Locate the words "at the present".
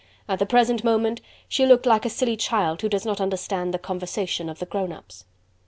0.27-0.83